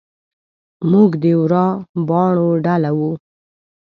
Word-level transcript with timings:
موږ 0.91 1.11
د 1.23 1.25
ورا 1.41 1.65
باڼو 2.07 2.47
ډله 2.65 2.91
وو. 2.97 3.11